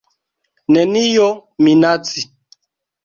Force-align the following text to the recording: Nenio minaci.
Nenio 0.71 1.27
minaci. 1.63 2.21